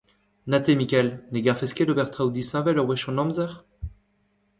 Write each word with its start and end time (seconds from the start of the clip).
Na 0.47 0.59
te 0.59 0.71
Mikael, 0.79 1.09
ne 1.31 1.39
garfes 1.45 1.73
ket 1.75 1.91
ober 1.91 2.09
traoù 2.11 2.29
disheñvel 2.33 2.79
ur 2.81 2.87
wech 2.89 3.05
an 3.09 3.21
amzer? 3.23 3.51